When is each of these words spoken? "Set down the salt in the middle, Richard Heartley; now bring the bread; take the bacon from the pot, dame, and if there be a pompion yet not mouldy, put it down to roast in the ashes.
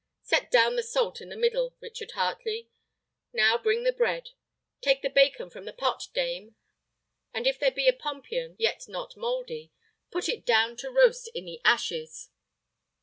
"Set 0.23 0.49
down 0.49 0.75
the 0.75 0.81
salt 0.81 1.21
in 1.21 1.29
the 1.29 1.35
middle, 1.35 1.75
Richard 1.79 2.13
Heartley; 2.13 2.69
now 3.33 3.55
bring 3.55 3.83
the 3.83 3.93
bread; 3.93 4.29
take 4.81 5.03
the 5.03 5.11
bacon 5.11 5.51
from 5.51 5.65
the 5.65 5.73
pot, 5.73 6.07
dame, 6.11 6.55
and 7.35 7.45
if 7.45 7.59
there 7.59 7.69
be 7.69 7.87
a 7.87 7.93
pompion 7.93 8.55
yet 8.57 8.85
not 8.87 9.15
mouldy, 9.15 9.71
put 10.09 10.27
it 10.27 10.43
down 10.43 10.75
to 10.77 10.89
roast 10.89 11.27
in 11.35 11.45
the 11.45 11.61
ashes. 11.63 12.29